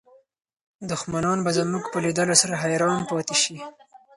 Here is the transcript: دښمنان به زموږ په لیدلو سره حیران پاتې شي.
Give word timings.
دښمنان 0.91 1.37
به 1.45 1.51
زموږ 1.57 1.83
په 1.93 1.97
لیدلو 2.05 2.35
سره 2.41 2.59
حیران 2.63 3.01
پاتې 3.09 3.35
شي. 3.43 3.57